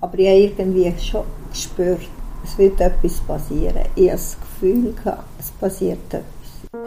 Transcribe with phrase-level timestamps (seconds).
[0.00, 2.08] Aber ich habe irgendwie schon gespürt,
[2.42, 3.82] es wird etwas passieren.
[3.94, 6.24] Ich habe das Gefühl gehabt, es passiert etwas.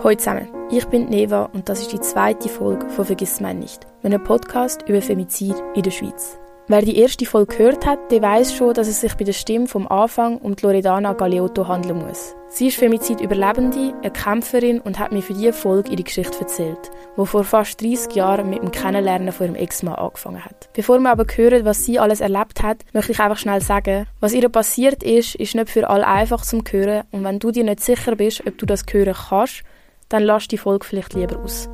[0.04, 3.86] Hallo zusammen, ich bin Neva und das ist die zweite Folge von «Vergiss mein nicht»,
[4.02, 6.38] einem Podcast über Femizid in der Schweiz.
[6.68, 9.68] Wer die erste Folge gehört hat, der weiß schon, dass es sich bei der Stimme
[9.68, 12.36] vom Anfang um Loredana Galeotto handeln muss.
[12.48, 17.26] Sie ist Femizid-Überlebende, eine Kämpferin und hat mir für diese Folge ihre Geschichte erzählt, die
[17.26, 20.70] vor fast 30 Jahren mit dem Kennenlernen von ihrem Ex-Mann angefangen hat.
[20.72, 24.34] Bevor wir aber hören, was sie alles erlebt hat, möchte ich einfach schnell sagen, was
[24.34, 27.82] ihr passiert ist, ist nicht für alle einfach zum Hören und wenn du dir nicht
[27.82, 29.64] sicher bist, ob du das hören kannst,
[30.08, 31.68] dann lass die Folge vielleicht lieber aus.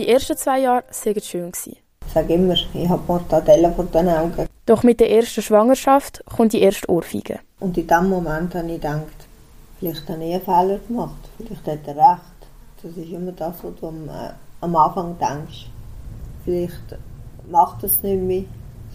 [0.00, 1.52] Die ersten zwei Jahre waren schön.
[1.66, 4.46] Ich sage immer, ich habe Mortadella vor den Augen.
[4.64, 7.40] Doch mit der ersten Schwangerschaft kommt die erste Ohrfeige.
[7.58, 9.02] Und in dem Moment habe ich gedacht,
[9.78, 12.38] vielleicht habe ich einen Fehler gemacht, vielleicht hat er recht.
[12.82, 14.30] Das ist immer das, was du am, äh,
[14.62, 15.66] am Anfang denkst.
[16.46, 16.96] Vielleicht
[17.50, 18.44] macht es nicht mehr.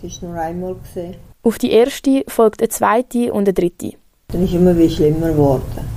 [0.02, 0.74] Es war nur einmal.
[0.74, 1.18] Gewesen.
[1.44, 3.92] Auf die erste folgt eine zweite und eine dritte.
[4.30, 5.88] Dann ist es immer wie schlimmer geworden.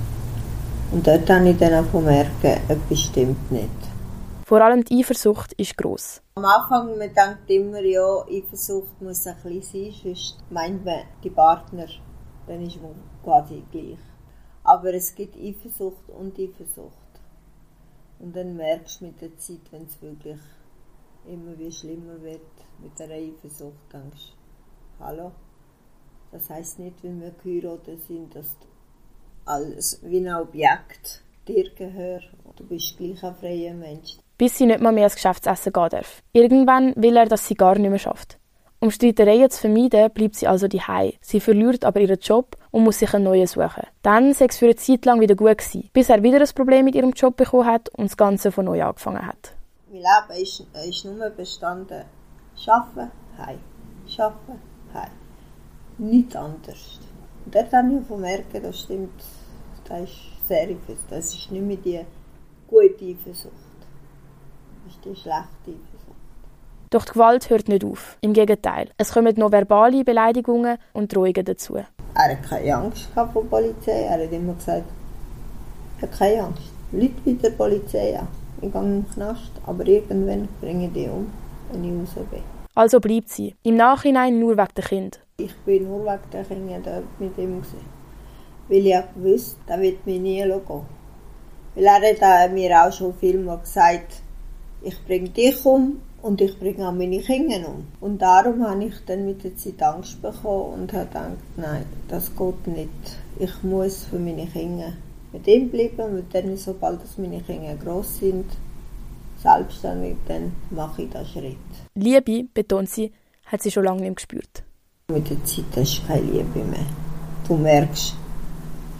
[0.91, 3.78] Und dort habe ich dann auch gemerkt, etwas stimmt nicht.
[4.49, 6.23] Vor allem die Eifersucht ist gross.
[6.33, 11.29] Am Anfang man denkt immer, ja, Eifersucht muss ein bisschen sein, sonst meint man die
[11.29, 11.85] Partner,
[12.47, 13.99] dann ist man quasi gleich.
[14.63, 17.11] Aber es gibt Eifersucht und Eifersucht.
[18.17, 20.39] Und dann merkst du mit der Zeit, wenn es wirklich
[21.27, 22.41] immer wie schlimmer wird
[22.81, 24.33] mit der Eifersucht, denkst
[24.99, 25.31] hallo?
[26.31, 28.57] Das heißt nicht, wenn wir geheiratet sind, dass
[29.45, 32.27] alles wie ein Objekt dir gehört.
[32.55, 36.23] Du bist gleich ein freier Mensch bis sie nicht mal mehr ins Geschäftsessen gehen darf.
[36.31, 38.39] Irgendwann will er, dass sie gar nicht mehr schafft.
[38.79, 41.11] Um Streitereien zu vermeiden, bleibt sie also daheim.
[41.19, 43.83] Sie verliert aber ihren Job und muss sich einen neuen suchen.
[44.01, 46.85] Dann sei es für eine Zeit lang wieder gut gewesen, bis er wieder ein Problem
[46.85, 49.53] mit ihrem Job bekommen hat und das Ganze von neu angefangen hat.
[49.91, 52.05] Mein Leben ist, ist nur bestanden.
[52.55, 53.59] Schaffen, heim.
[54.07, 54.61] Schaffen,
[54.93, 55.11] heim.
[55.97, 56.99] Nichts anderes.
[57.45, 59.21] Und dort habe ich gemerkt, das stimmt,
[59.83, 60.69] das ist sehr
[61.09, 62.05] Das ist nicht mehr die
[62.69, 63.68] gute Eifersucht
[64.89, 66.19] ist die schlechte Eifersucht.
[66.89, 68.17] Doch die Gewalt hört nicht auf.
[68.21, 68.89] Im Gegenteil.
[68.97, 71.75] Es kommen noch verbale Beleidigungen und Drohungen dazu.
[71.75, 71.85] Er
[72.15, 74.01] hat keine Angst vor der Polizei.
[74.01, 74.85] Er hat immer gesagt,
[75.97, 76.71] er hat keine Angst.
[76.91, 78.27] Leute bei der Polizei an.
[78.61, 81.31] Ich gehe in den Knast, aber irgendwann bringe ich die um,
[81.71, 82.41] wenn ich raus bin.
[82.73, 83.55] Also bleibt sie.
[83.63, 85.19] Im Nachhinein nur wegen der Kind.
[85.37, 87.61] Ich bin nur wegen der Kinder mit ihm.
[87.61, 87.85] Gewesen.
[88.67, 90.81] Weil ich gewusst, er wird mich nie gehen.
[91.75, 94.23] Weil er hat mir auch schon viel mal gesagt,
[94.81, 97.87] ich bringe dich um und ich bringe auch meine Kinder um.
[98.01, 102.31] Und darum habe ich dann mit der Zeit Angst bekommen und habe gedacht, nein, das
[102.35, 102.89] geht nicht.
[103.39, 104.93] Ich muss für meine Kinder
[105.31, 108.45] mit ihm bleiben und dann, sobald meine Kinder gross sind,
[109.41, 111.57] selbstständig, dann mache ich den Schritt.
[111.95, 113.11] Liebe, betont sie,
[113.45, 114.63] hat sie schon lange nicht gespürt.
[115.09, 116.85] Mit der Zeit du keine Liebe mehr.
[117.47, 118.15] Du merkst,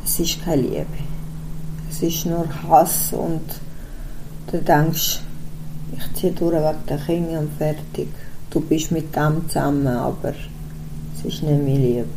[0.04, 0.86] es ist keine Liebe.
[1.90, 3.44] Es ist nur Hass und
[4.52, 5.22] du denkst,
[5.98, 8.08] ich ziehe durch wegen der Kinder und fertig.
[8.50, 10.34] Du bist mit dem zusammen, aber
[11.16, 12.08] es ist nicht meine Liebe.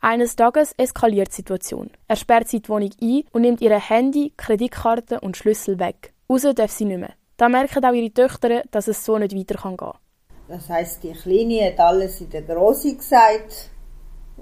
[0.00, 1.90] Eines Tages eskaliert die Situation.
[2.08, 6.12] Er sperrt sie die Wohnung ein und nimmt ihr Handy, Kreditkarte und Schlüssel weg.
[6.28, 7.14] Raus darf sie nicht mehr.
[7.36, 9.92] Da merken auch ihre Töchter, dass es so nicht weiter gehen kann.
[10.48, 13.70] Das heisst, die Kleine hat alles in der Grosse gesagt.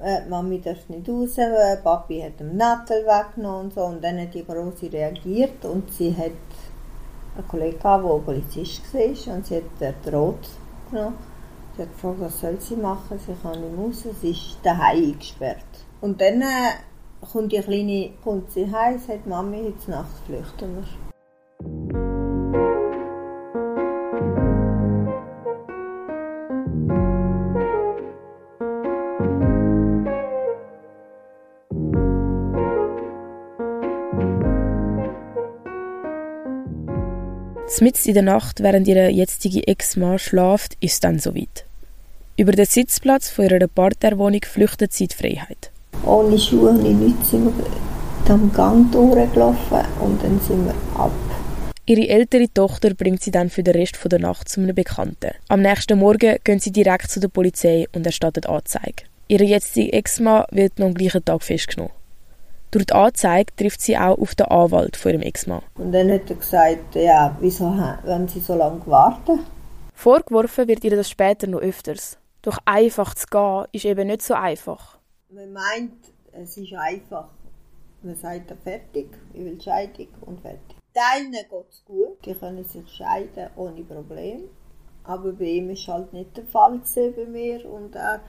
[0.03, 3.83] Äh, Mami darf nicht raus, äh, Papi hat den Nattel weggenommen und so.
[3.83, 6.50] Und dann hat die Grosse reagiert und sie hat
[7.37, 9.63] einen Kollegen, der Polizist war und sie hat
[10.05, 10.49] den Rot
[10.91, 11.17] genommen.
[11.77, 15.65] Sie hat gefragt, was soll sie machen, sie kann nicht raus, sie ist daheim eingesperrt.
[16.01, 21.10] Und dann äh, kommt die Kleine, kommt sie heim, sagt Mami, heute Nacht flüchten wir.
[37.81, 41.65] Mitten in der Nacht, während ihre jetzige Ex-Mann schlaft, ist dann soweit.
[42.37, 45.71] Über den Sitzplatz von ihrer Parterwohnung flüchtet sie in die Freiheit.
[46.05, 51.11] Ohne Schuhe, ohne nichts sind wir am Gang durchgelaufen und dann sind wir ab.
[51.87, 55.33] Ihre ältere Tochter bringt sie dann für den Rest der Nacht zu einem Bekannten.
[55.49, 59.05] Am nächsten Morgen gehen sie direkt zu der Polizei und erstatten Anzeige.
[59.27, 61.93] Ihre jetzige Ex-Mann wird noch am gleichen Tag festgenommen.
[62.71, 65.63] Durch die Anzeige trifft sie auch auf den Anwalt von ihrem Ex-Mann.
[65.75, 69.41] Und dann hat er gesagt, ja, wieso haben sie so lange gewartet?
[69.93, 72.19] Vorgeworfen wird ihr das später noch öfters.
[72.43, 74.99] Doch einfach zu gehen, ist eben nicht so einfach.
[75.31, 75.93] Man meint,
[76.33, 77.29] es ist einfach.
[78.03, 80.77] Man sagt fertig, ich will Scheidung und fertig.
[80.95, 84.45] Deinen geht es gut, die können sich scheiden ohne Probleme.
[85.05, 88.21] Aber bei ihm ist halt nicht der Fall bei mir und er,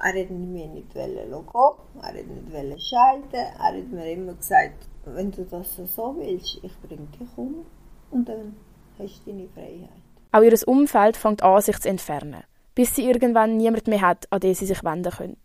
[0.00, 5.30] er hat mir nicht gehen, er hat nicht scheiden, er hat mir immer gesagt, wenn
[5.30, 7.66] du das so willst, ich bringe dich um
[8.10, 8.56] und dann
[8.98, 10.02] hast du deine Freiheit.
[10.30, 14.40] Auch ihr Umfeld fängt an, sich zu entfernen, bis sie irgendwann niemand mehr hat, an
[14.40, 15.38] den sie sich wenden können.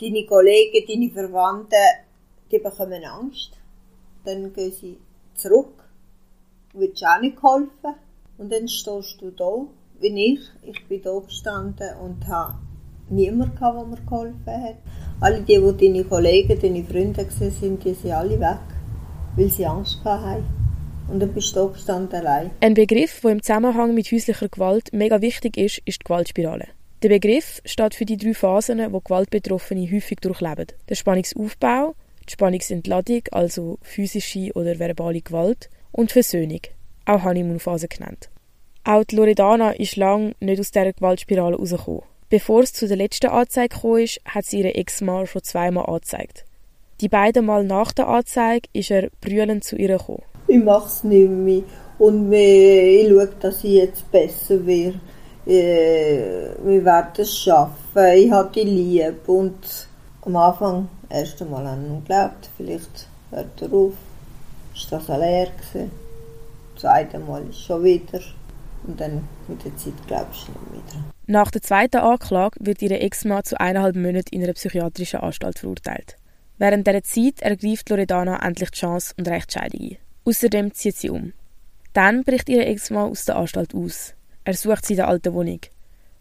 [0.00, 1.76] Deine Kollegen, deine Verwandten,
[2.50, 3.52] die bekommen Angst.
[4.24, 4.98] Dann gehen sie
[5.34, 5.84] zurück.
[6.72, 7.94] Willst auch nicht geholfen.
[8.38, 9.66] Und dann stehst du da,
[10.00, 10.40] wie ich.
[10.62, 12.58] Ich bin da gestanden und habe
[13.10, 14.76] niemanden gehabt, der mir geholfen hat.
[15.20, 18.58] Alle die, die deine Kollegen, deine Freunde waren, die sind alle weg,
[19.36, 20.44] weil sie Angst hatten.
[21.08, 22.50] Und dann bist du gestanden allein.
[22.60, 26.68] Ein Begriff, der im Zusammenhang mit häuslicher Gewalt mega wichtig ist, ist die Gewaltspirale.
[27.02, 30.66] Der Begriff steht für die drei Phasen, die Gewaltbetroffene häufig durchleben.
[30.88, 31.94] Der Spannungsaufbau,
[32.28, 36.60] die Spannungsentladung, also physische oder verbale Gewalt, und Versöhnung,
[37.06, 38.30] auch Honeymoon-Phase genannt.
[38.84, 42.02] Auch die Loredana ist lange nicht aus dieser Gewaltspirale rausgekommen.
[42.30, 46.44] Bevor es zu der letzten Anzeige kam, hat sie ihren Ex-Mann schon zweimal angezeigt.
[47.00, 50.22] Die beiden Mal nach der Anzeige ist er brüllend zu ihr gekommen.
[50.46, 51.62] Ich mache es nicht mehr
[51.98, 55.00] und ich schaue, dass ich jetzt besser werde.
[55.44, 58.14] Äh, wir werden es schaffen.
[58.14, 59.88] Ich habe die Liebe und
[60.22, 63.94] am Anfang, das erste Mal an ihn geglaubt, vielleicht hört er auf.
[64.72, 65.90] Ist das gewesen.
[66.74, 68.20] Das zweite Mal ist schon wieder.
[68.86, 71.04] Und dann mit der Zeit glaubst du nicht wieder.
[71.26, 76.16] Nach der zweiten Anklage wird ihre Ex-Mann zu eineinhalb Monaten in einer psychiatrischen Anstalt verurteilt.
[76.58, 79.96] Während dieser Zeit ergreift Loredana endlich die Chance und reicht Scheidung ein.
[80.24, 81.32] Außerdem zieht sie um.
[81.92, 84.14] Dann bricht ihre Ex-Mann aus der Anstalt aus.
[84.44, 85.60] Er sucht sie in der alten Wohnung.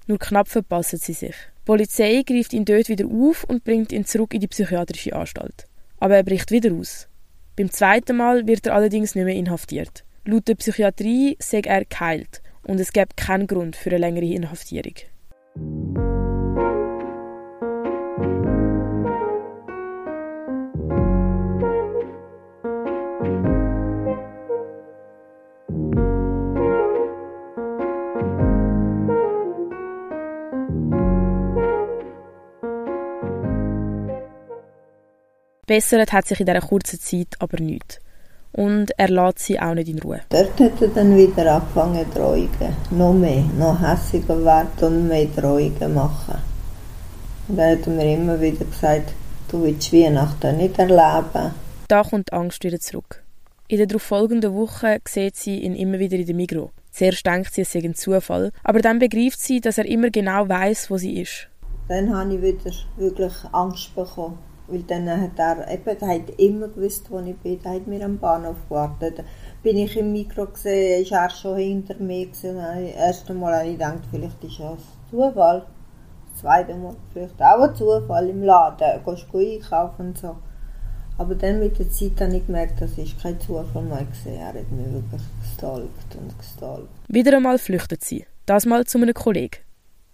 [0.08, 1.36] Nur knapp verpassen sie sich.
[1.36, 5.68] Die Polizei greift ihn dort wieder auf und bringt ihn zurück in die psychiatrische Anstalt.
[6.00, 7.08] Aber er bricht wieder aus.
[7.56, 10.04] Beim zweiten Mal wird er allerdings nicht mehr inhaftiert.
[10.26, 14.94] Laut der Psychiatrie sei er geheilt und es gibt keinen Grund für eine längere Inhaftierung.
[35.66, 38.00] Bessert hat sich in dieser kurzen Zeit aber nichts
[38.60, 40.20] und er lässt sie auch nicht in Ruhe.
[40.28, 45.94] Dort hat er dann wieder angefangen Drohungen, noch mehr, noch hässiger werden und mehr Drohungen
[45.94, 46.36] machen.
[47.48, 49.14] Und dann hat er mir immer wieder gesagt,
[49.48, 51.54] du willst Weihnachten nicht erleben.
[51.88, 53.24] Da kommt die Angst wieder zurück.
[53.70, 56.72] In den darauf folgenden Wochen sieht sie ihn immer wieder in der Migro.
[56.92, 60.50] Zuerst denkt sie, es sei ein Zufall, aber dann begreift sie, dass er immer genau
[60.50, 61.48] weiß, wo sie ist.
[61.88, 64.38] Dann habe ich wieder wirklich Angst bekommen
[64.70, 67.60] weil dann hat er eben, er hat immer gewusst, wo ich bin.
[67.64, 69.24] Er hat mir am Bahnhof gewartet.
[69.64, 72.28] Bin ich im Mikro gesehen, ist er schon hinter mir.
[72.28, 74.80] Das erste Mal habe ich gedacht, vielleicht ist das
[75.10, 75.66] Zufall.
[76.32, 79.04] Das zweite Mal vielleicht auch ein Zufall im Laden.
[79.06, 80.36] Gehst du einkaufen und so.
[81.18, 84.36] Aber dann mit der Zeit habe ich gemerkt, das ist kein Zufall mehr gewesen.
[84.40, 86.88] Er hat mich wirklich gestalkt und gestalkt.
[87.10, 88.26] Wieder einmal flüchtet sie.
[88.46, 89.58] Das mal zu einem Kollegen.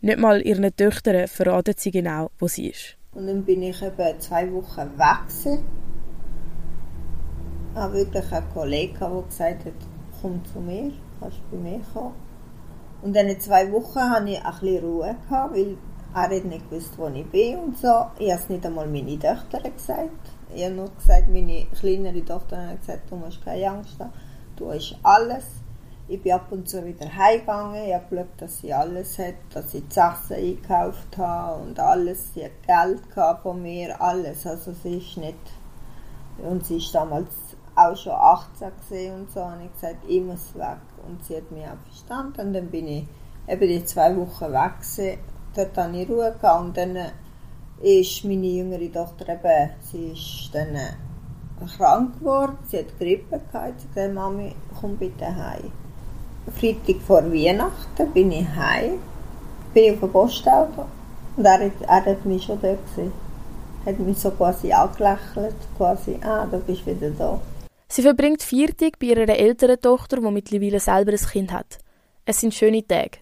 [0.02, 2.98] Nicht mal ihren Töchtern verraten sie genau, wo sie ist.
[3.16, 5.62] Und dann bin ich eben zwei Wochen weg.
[7.72, 9.74] Ich habe wirklich einen Kollegen, der gesagt hat,
[10.22, 12.14] komm zu mir, kannst bei mir kommen.
[13.02, 15.78] Und in zwei Wochen hatte ich ein bisschen Ruhe, weil
[16.14, 18.06] er nicht gewusst, wo ich bin und so.
[18.20, 20.10] Ich habe es nicht einmal meine Töchter gesagt.
[20.54, 24.12] Ich habe nur gesagt, meine kleinere Tochter hat gesagt, du musst keine Angst haben,
[24.58, 25.46] du hast alles.
[26.08, 27.84] Ich bin ab und zu wieder heimgegangen.
[27.84, 32.32] Ich habe Glück, dass sie alles hat, dass sie das Essen eingekauft habe und alles.
[32.34, 33.02] Sie hat Geld
[33.42, 34.46] von mir, alles.
[34.46, 35.36] Also sie ist nicht...
[36.38, 37.32] Und sie ist damals
[37.76, 39.42] auch schon 18 gesehen und so.
[39.42, 40.78] Und ich gesagt, ich muss weg.
[41.08, 42.48] Und sie hat mich auch verstanden.
[42.48, 43.08] Und dann bin ich
[43.48, 45.18] eben die zwei Wochen weg gewesen.
[45.56, 46.62] Dort habe ich Ruhe gehabt.
[46.62, 46.98] Und dann
[47.82, 50.78] ist meine jüngere Tochter eben, sie ist dann
[51.78, 52.60] krank geworden.
[52.68, 53.82] Sie hat Grippe gehabt.
[53.82, 55.72] Sie hat gesagt, Mami, komm bitte heim.
[56.52, 59.00] Freitag vor Weihnachten bin ich heim,
[59.74, 60.86] bin ich auf dem Postauto
[61.38, 63.12] und er, er hat mich schon dort gesehen.
[63.86, 67.40] Hat mich so quasi angelächelt, quasi, ah, du bist wieder da.
[67.88, 71.78] Sie verbringt Viertag bei ihrer älteren Tochter, die mittlerweile selber ein Kind hat.
[72.26, 73.20] Es sind schöne Tage.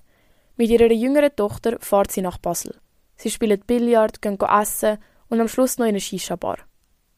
[0.56, 2.76] Mit ihrer jüngeren Tochter fährt sie nach Basel.
[3.16, 4.98] Sie spielen Billard, gehen essen
[5.30, 6.60] und am Schluss noch in eine Shisha-Bar.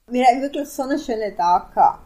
[0.08, 1.74] Wir hatten wirklich so einen schönen Tag.
[1.74, 2.00] Gehabt.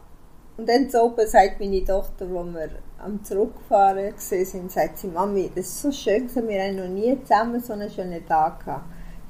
[0.56, 2.68] Und dann so oben sagt meine Tochter, wo wir
[3.04, 7.18] am Zurückfahren gesehen sind, sagt sie, Mami, das ist so schön, wir haben noch nie
[7.22, 8.84] zusammen so einen schönen Tag gehabt.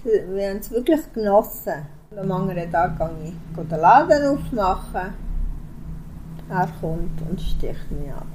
[0.04, 1.86] Wir haben es wirklich genossen.
[2.16, 5.14] Am anderen Tag gehe ich den Laden aufmachen.
[6.48, 8.26] Er kommt und sticht mich ab.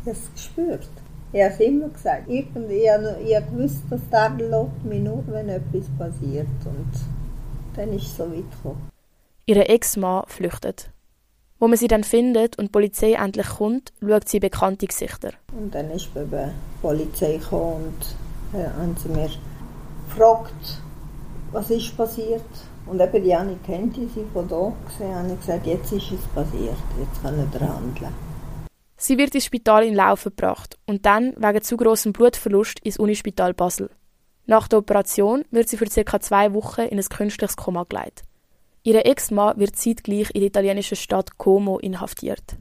[0.00, 0.88] Ich habe es gespürt.
[1.32, 2.28] Ich habe es immer gesagt.
[2.28, 6.48] Irgendwie, ich habe, ich habe gewusst, dass der lässt mich nur, wenn etwas passiert.
[6.64, 6.90] Und
[7.76, 8.90] dann ist es so weit gekommen.
[9.46, 10.91] Ihre Ex-Mann flüchtet.
[11.62, 15.30] Wo man sie dann findet und die Polizei endlich kommt, schaut sie bekannte Gesichter.
[15.56, 17.94] Und dann ist eben die Polizei gekommen
[18.52, 19.30] und äh, haben sie mir
[20.08, 20.80] gefragt,
[21.52, 22.42] was ist passiert.
[22.84, 26.26] Und eben die eine kennt sie von da gesehen, habe ich gesagt, jetzt ist es
[26.34, 28.12] passiert, jetzt können wir handeln.
[28.96, 33.54] Sie wird ins Spital in Laufen gebracht und dann wegen zu großem Blutverlust ins Unispital
[33.54, 33.88] Basel.
[34.46, 36.18] Nach der Operation wird sie für ca.
[36.18, 38.24] zwei Wochen in ein künstliches Koma gelegt.
[38.84, 42.56] Ihre Ex-Mann wird zeitgleich in der italienischen Stadt Como inhaftiert.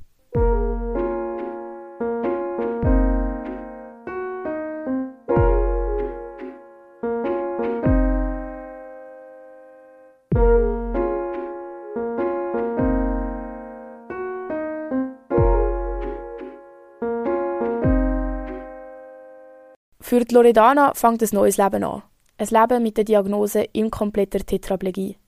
[19.99, 22.03] Für die Loredana fängt ein neues Leben an.
[22.37, 25.20] Ein Leben mit der Diagnose inkompletter Tetraplegie.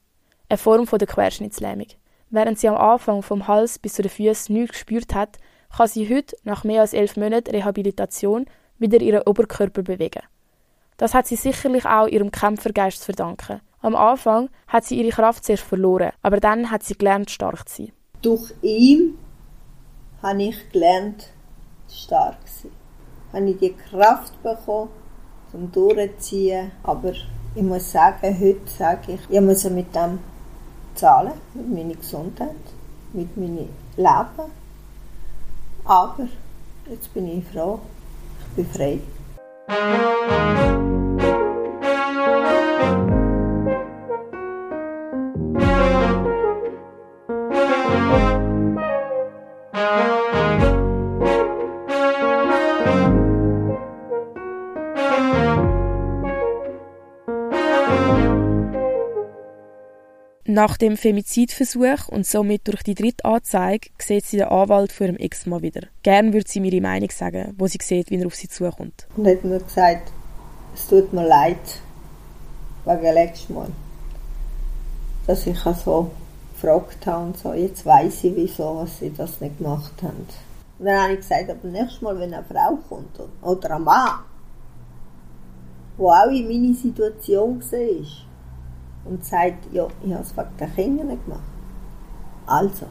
[0.54, 1.88] Eine Form der Querschnittslähmung.
[2.30, 5.40] Während sie am Anfang vom Hals bis zu den Füßen nichts gespürt hat,
[5.76, 8.46] kann sie heute, nach mehr als elf Monaten Rehabilitation,
[8.78, 10.22] wieder ihren Oberkörper bewegen.
[10.98, 13.62] Das hat sie sicherlich auch ihrem Kämpfergeist zu verdanken.
[13.82, 17.86] Am Anfang hat sie ihre Kraft zuerst verloren, aber dann hat sie gelernt, stark zu
[17.86, 17.92] sein.
[18.22, 19.18] Durch ihn
[20.22, 21.30] habe ich gelernt,
[21.90, 22.72] stark zu sein
[23.34, 24.92] habe ich die Kraft bekommen,
[25.50, 26.72] zum Durchziehen.
[26.84, 27.12] Aber
[27.56, 30.20] ich muss sagen, heute sage ich, ich muss mit dem
[30.96, 32.56] zahlen, mit meiner Gesundheit,
[33.14, 34.52] mit meinem Leben.
[35.86, 36.28] Aber
[36.90, 37.80] jetzt bin ich froh,
[38.40, 39.00] ich bin frei.
[60.54, 65.16] Nach dem Femizidversuch und somit durch die dritte Anzeige sieht sie den Anwalt vor ihrem
[65.16, 65.88] Ex-Mann wieder.
[66.04, 69.08] Gern würde sie mir ihre Meinung sagen, wo sie sieht, wie er auf sie zukommt.
[69.18, 70.12] Und hat mir gesagt,
[70.76, 71.58] es tut mir leid,
[72.86, 73.70] wegen letztes Mal,
[75.26, 76.12] dass ich so
[76.54, 77.52] gefragt habe und so.
[77.54, 80.28] Jetzt weiß ich, wieso sie das nicht gemacht haben.
[80.78, 84.20] Und dann habe ich gesagt, aber nächstes Mal, wenn eine Frau kommt oder ein Mann,
[85.98, 88.06] der auch in meine Situation war,
[89.06, 91.42] und sagt, ja, ich habe es wegen der Kinder nicht gemacht.
[92.46, 92.86] Also,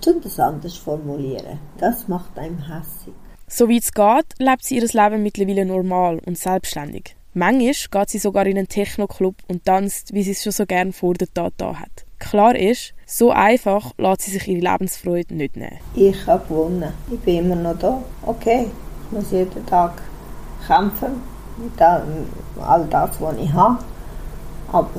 [0.00, 3.14] zum das anders formulieren, das macht einem hässig.
[3.46, 7.16] So wie es geht, lebt sie ihr Leben mittlerweile normal und selbstständig.
[7.34, 10.92] Manchmal geht sie sogar in einen Techno-Club und tanzt, wie sie es schon so gern
[10.92, 12.04] vor der Tat da hat.
[12.18, 15.78] Klar ist, so einfach lässt sie sich ihre Lebensfreude nicht nehmen.
[15.94, 16.92] Ich habe gewonnen.
[17.10, 18.02] Ich bin immer noch da.
[18.24, 18.66] Okay,
[19.06, 20.02] ich muss jeden Tag
[20.66, 21.22] kämpfen
[21.58, 23.78] mit all das, was ich habe.
[24.72, 24.90] Aber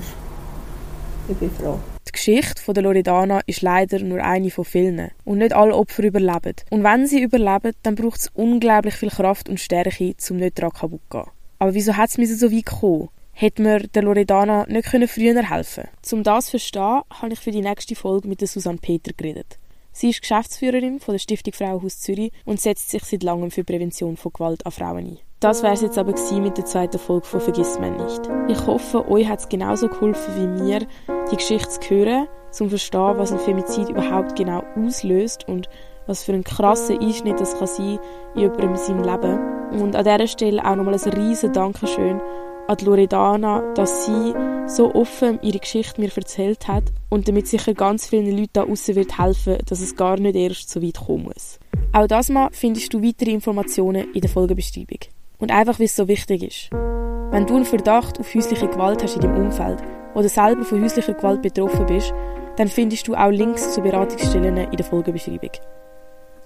[1.28, 1.80] ich bin froh.
[2.08, 5.10] Die Geschichte von der Loredana ist leider nur eine von vielen.
[5.26, 6.56] Und nicht alle Opfer überleben.
[6.70, 10.72] Und wenn sie überleben, dann braucht es unglaublich viel Kraft und Stärke, um nicht daran
[10.72, 11.32] kaputt zu gehen.
[11.60, 13.10] Aber wieso hat es so weit gekommen?
[13.32, 16.12] Hätte mir der Loredana nicht früher helfen können?
[16.12, 19.58] Um das zu verstehen, habe ich für die nächste Folge mit der Susanne Peter geredet.
[19.92, 24.18] Sie ist Geschäftsführerin von der Stiftung Frauenhaus Zürich und setzt sich seit langem für Prävention
[24.18, 25.20] von Gewalt an Frauen ein.
[25.44, 28.22] Das wäre es jetzt aber mit der zweiten Folge von «Vergiss man nicht».
[28.48, 30.88] Ich hoffe, euch hat es genauso geholfen wie mir,
[31.30, 35.68] die Geschichte zu hören, zum zu verstehen, was ein Femizid überhaupt genau auslöst und
[36.08, 38.00] was für ein krasser Einschnitt das kann sein
[38.36, 39.82] in jemandem seinem Leben.
[39.82, 42.22] Und an dieser Stelle auch nochmal ein riesen Dankeschön
[42.70, 44.34] an Loredana, dass sie
[44.68, 48.96] so offen ihre Geschichte mir erzählt hat und damit sicher ganz vielen Leuten da außen
[48.96, 51.60] wird helfen, dass es gar nicht erst so weit kommen muss.
[51.92, 55.00] Auch das mal findest du weitere Informationen in der Folgebeschreibung.
[55.44, 56.70] Und einfach, wie es so wichtig ist.
[56.72, 59.78] Wenn du einen Verdacht auf häusliche Gewalt hast in deinem Umfeld
[60.16, 62.14] oder selber von häuslicher Gewalt betroffen bist,
[62.56, 65.52] dann findest du auch Links zu Beratungsstellen in der Folgebeschreibung.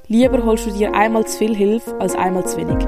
[0.08, 2.88] Lieber holst du dir einmal zu viel Hilfe als einmal zu wenig.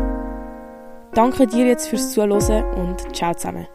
[1.14, 3.68] Danke dir jetzt fürs Zuhören und ciao zusammen.